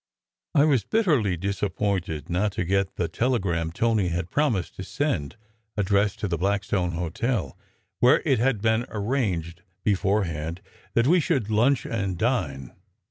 [0.55, 5.35] I was bitterly disap pointed not to get the telegram Tony had promised to send,
[5.77, 7.55] addressed to the Blackstone Hotel,
[7.99, 10.59] where it had been ar ranged beforehand
[10.95, 12.73] that we should lunch and dine.